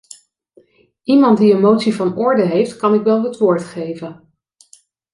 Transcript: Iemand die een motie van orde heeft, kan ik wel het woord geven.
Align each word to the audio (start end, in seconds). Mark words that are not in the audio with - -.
Iemand 1.03 1.37
die 1.37 1.53
een 1.53 1.59
motie 1.61 1.95
van 1.95 2.17
orde 2.17 2.45
heeft, 2.45 2.77
kan 2.77 2.93
ik 2.93 3.03
wel 3.03 3.23
het 3.23 3.37
woord 3.37 3.63
geven. 3.63 4.33